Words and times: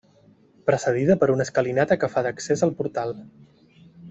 Precedida 0.69 1.17
per 1.23 1.29
una 1.33 1.47
escalinata 1.49 1.99
que 2.05 2.09
fa 2.15 2.25
d'accés 2.29 2.65
al 2.69 2.75
portal. 2.81 3.15